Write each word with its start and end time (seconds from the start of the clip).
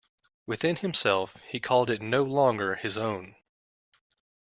Within 0.47 0.77
himself 0.77 1.37
he 1.47 1.59
called 1.59 1.91
it 1.91 2.01
no 2.01 2.23
longer 2.23 2.73
his 2.73 2.97
own. 2.97 3.35